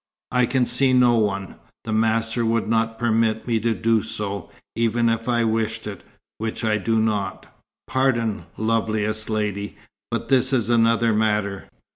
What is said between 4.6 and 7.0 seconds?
even if I wished it, which I do